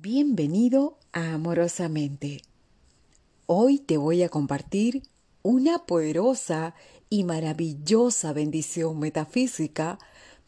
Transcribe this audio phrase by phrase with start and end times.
[0.00, 2.42] Bienvenido a Amorosamente.
[3.46, 5.04] Hoy te voy a compartir
[5.42, 6.74] una poderosa
[7.10, 10.00] y maravillosa bendición metafísica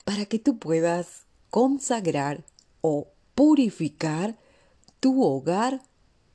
[0.05, 2.45] para que tú puedas consagrar
[2.81, 3.07] o
[3.37, 4.37] purificar
[4.99, 5.81] tu hogar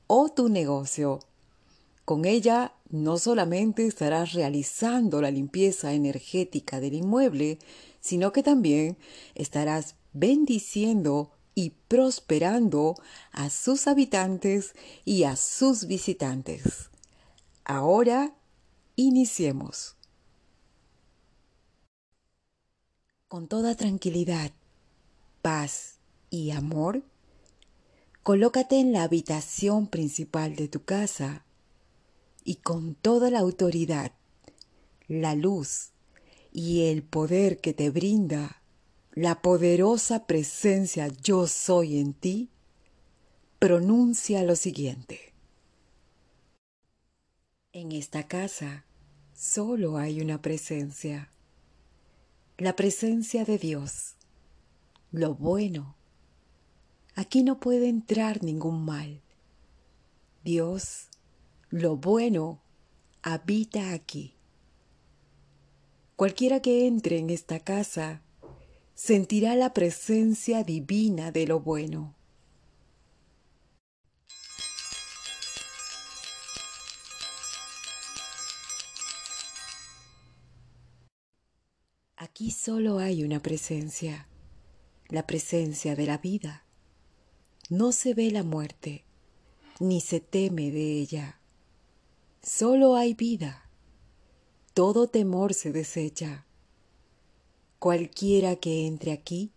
[0.07, 1.19] o tu negocio.
[2.05, 7.59] Con ella no solamente estarás realizando la limpieza energética del inmueble,
[7.99, 8.97] sino que también
[9.35, 12.95] estarás bendiciendo y prosperando
[13.31, 14.73] a sus habitantes
[15.05, 16.89] y a sus visitantes.
[17.63, 18.33] Ahora
[18.95, 19.95] iniciemos.
[23.27, 24.51] Con toda tranquilidad,
[25.41, 27.03] paz y amor,
[28.23, 31.45] colócate en la habitación principal de tu casa
[32.43, 34.11] y con toda la autoridad,
[35.07, 35.91] la luz
[36.51, 38.60] y el poder que te brinda
[39.13, 42.49] la poderosa presencia yo soy en ti,
[43.59, 45.33] pronuncia lo siguiente.
[47.73, 48.85] En esta casa
[49.33, 51.29] solo hay una presencia,
[52.57, 54.15] la presencia de Dios,
[55.11, 55.97] lo bueno.
[57.13, 59.21] Aquí no puede entrar ningún mal.
[60.45, 61.09] Dios,
[61.69, 62.61] lo bueno,
[63.21, 64.35] habita aquí.
[66.15, 68.21] Cualquiera que entre en esta casa
[68.95, 72.15] sentirá la presencia divina de lo bueno.
[82.15, 84.27] Aquí solo hay una presencia,
[85.09, 86.63] la presencia de la vida.
[87.69, 89.03] No se ve la muerte,
[89.79, 91.39] ni se teme de ella.
[92.43, 93.69] Solo hay vida.
[94.73, 96.45] Todo temor se desecha
[97.81, 99.49] Cualquiera que entre aquí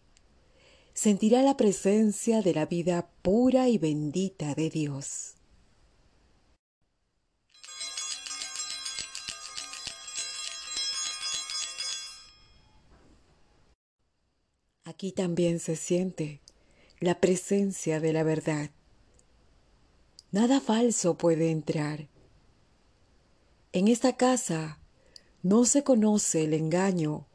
[0.94, 5.34] sentirá la presencia de la vida pura y bendita de Dios.
[14.84, 16.40] Aquí también se siente
[17.00, 18.70] la presencia de la verdad.
[20.32, 22.08] Nada falso puede entrar.
[23.72, 24.80] En esta casa
[25.42, 27.26] no se conoce el engaño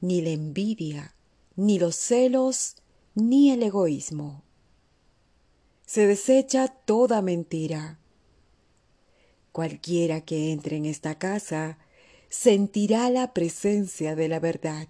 [0.00, 1.14] ni la envidia,
[1.56, 2.76] ni los celos,
[3.14, 4.44] ni el egoísmo.
[5.86, 7.98] Se desecha toda mentira.
[9.52, 11.78] Cualquiera que entre en esta casa
[12.28, 14.88] sentirá la presencia de la verdad.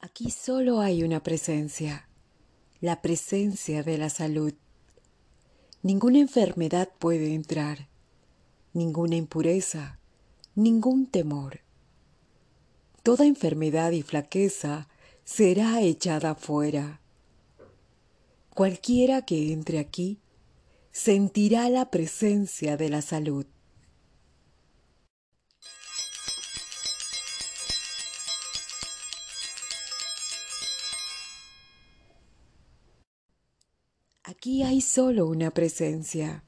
[0.00, 2.08] Aquí solo hay una presencia
[2.80, 4.54] la presencia de la salud.
[5.82, 7.88] Ninguna enfermedad puede entrar,
[8.72, 9.98] ninguna impureza,
[10.54, 11.60] ningún temor.
[13.02, 14.88] Toda enfermedad y flaqueza
[15.24, 17.00] será echada fuera.
[18.54, 20.18] Cualquiera que entre aquí
[20.92, 23.46] sentirá la presencia de la salud.
[34.28, 36.42] Aquí hay solo una presencia,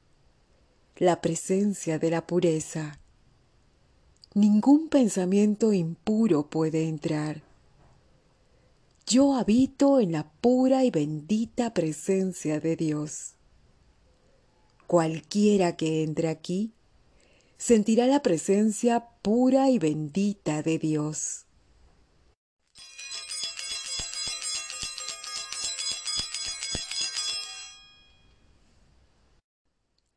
[0.97, 2.99] la presencia de la pureza.
[4.33, 7.41] Ningún pensamiento impuro puede entrar.
[9.07, 13.35] Yo habito en la pura y bendita presencia de Dios.
[14.85, 16.73] Cualquiera que entre aquí
[17.57, 21.45] sentirá la presencia pura y bendita de Dios.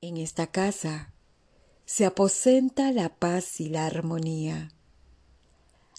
[0.04, 1.12] En esta casa
[1.84, 4.72] se aposenta la paz y la armonía.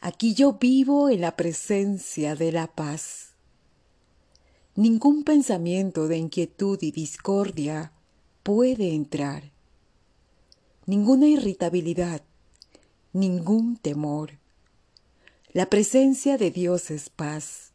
[0.02, 3.30] Aquí yo vivo en la presencia de la paz.
[4.76, 7.94] Ningún pensamiento de inquietud y discordia
[8.44, 9.54] puede entrar.
[10.86, 12.24] Ninguna irritabilidad,
[13.14, 14.32] ningún temor.
[15.54, 17.72] La presencia de Dios es paz.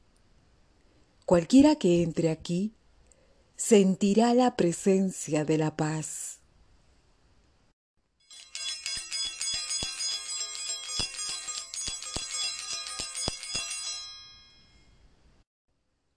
[1.25, 2.75] Cualquiera que entre aquí
[3.59, 6.39] sentirá la presencia de la paz.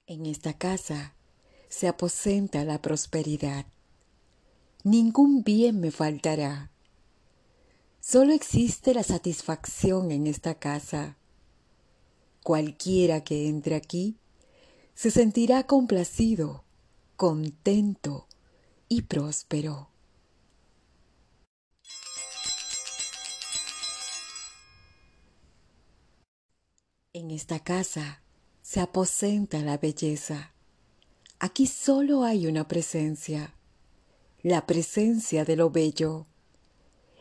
[0.06, 1.16] En esta casa
[1.68, 3.66] se aposenta la prosperidad.
[4.84, 6.72] Ningún bien me faltará.
[8.00, 11.18] Solo existe la satisfacción en esta casa.
[12.44, 14.20] Cualquiera que entre aquí
[14.94, 16.66] se sentirá complacido
[17.22, 18.26] contento
[18.90, 19.92] y próspero.
[27.14, 28.24] En esta casa
[28.64, 30.56] se aposenta la belleza.
[31.38, 33.54] Aquí solo hay una presencia,
[34.42, 36.26] la presencia de lo bello.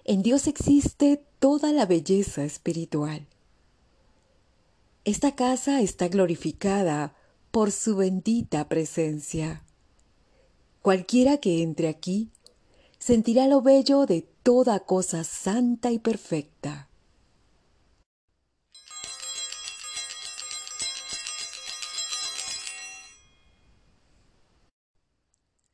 [0.05, 3.27] En Dios existe toda la belleza espiritual.
[5.05, 7.15] Esta casa está glorificada
[7.51, 9.63] por su bendita presencia.
[10.83, 12.31] Cualquiera que entre aquí
[12.99, 16.89] sentirá lo bello de toda cosa santa y perfecta.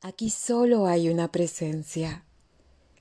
[0.01, 2.25] Aquí solo hay una presencia,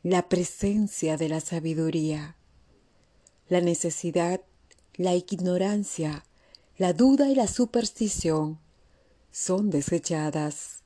[0.03, 2.35] la presencia de la sabiduría.
[3.47, 4.41] La necesidad,
[4.95, 6.23] la ignorancia,
[6.77, 8.59] la duda y la superstición
[9.31, 10.84] son desechadas.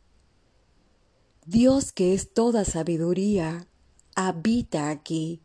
[1.45, 3.67] Dios que es toda sabiduría,
[4.15, 5.41] habita aquí.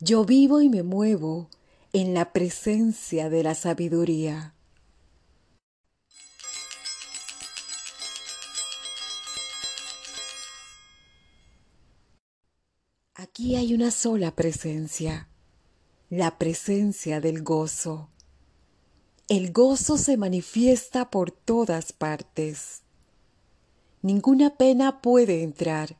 [0.00, 1.50] Yo vivo y me muevo
[1.92, 4.54] en la presencia de la sabiduría.
[13.14, 15.28] Aquí hay una sola presencia,
[16.08, 18.10] la presencia del gozo.
[19.28, 22.84] El gozo se manifiesta por todas partes.
[24.02, 25.96] Ninguna pena puede entrar.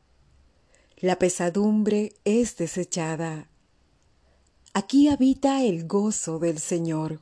[0.98, 3.48] La pesadumbre es desechada.
[4.72, 7.20] Aquí habita el gozo del Señor.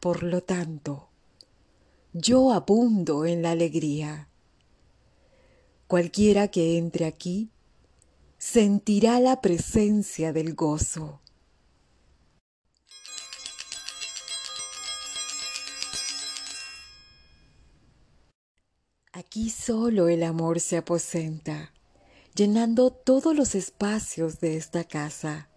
[0.00, 1.08] Por lo tanto,
[2.12, 4.28] yo abundo en la alegría.
[5.86, 7.50] Cualquiera que entre aquí
[8.36, 11.20] sentirá la presencia del gozo.
[19.16, 21.72] Aquí solo el amor se aposenta,
[22.34, 25.48] llenando todos los espacios de esta casa.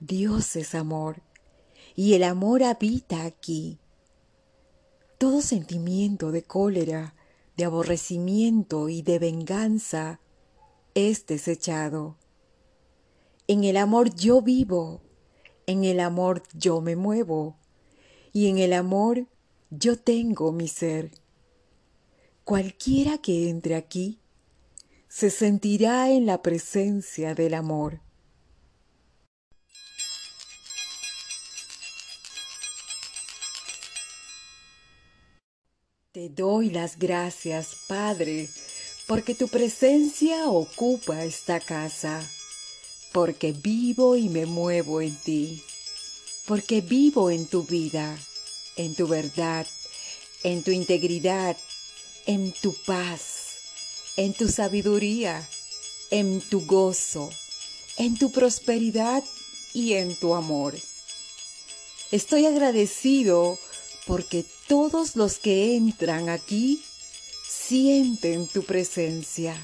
[0.00, 1.22] Dios es amor,
[1.96, 3.78] y el amor habita aquí.
[5.16, 7.14] Todo sentimiento de cólera,
[7.56, 10.20] de aborrecimiento y de venganza
[10.92, 12.18] es desechado.
[13.46, 15.00] En el amor yo vivo,
[15.64, 17.56] en el amor yo me muevo,
[18.34, 19.26] y en el amor
[19.70, 21.12] yo tengo mi ser.
[22.48, 24.20] Cualquiera que entre aquí
[25.06, 28.00] se sentirá en la presencia del amor.
[36.12, 38.48] Te doy las gracias, Padre,
[39.06, 42.26] porque tu presencia ocupa esta casa,
[43.12, 45.62] porque vivo y me muevo en ti,
[46.46, 48.16] porque vivo en tu vida,
[48.76, 49.66] en tu verdad,
[50.44, 51.54] en tu integridad,
[52.28, 53.56] en tu paz,
[54.18, 55.48] en tu sabiduría,
[56.10, 57.30] en tu gozo,
[57.96, 59.24] en tu prosperidad
[59.72, 60.76] y en tu amor.
[62.12, 63.58] Estoy agradecido
[64.06, 66.82] porque todos los que entran aquí
[67.48, 69.56] sienten tu presencia.